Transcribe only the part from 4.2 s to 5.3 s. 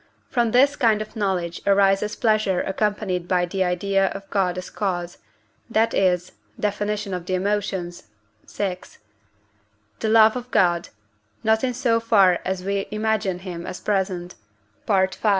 God as cause,